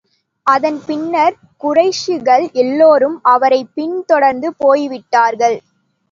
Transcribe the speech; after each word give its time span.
அதன் 0.45 0.81
பின்னர், 0.85 1.35
குறைஷிகள் 1.63 2.51
எல்லோரும் 2.53 3.19
அவரைப் 3.23 3.69
பின் 3.73 4.03
தொடர்ந்து 4.05 4.53
போய் 4.57 4.87
விட்டார்கள். 4.87 5.57